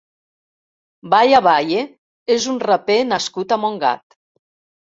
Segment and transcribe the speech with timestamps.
[1.15, 1.83] Baya Baye
[2.37, 4.21] és un raper nascut a Montgat.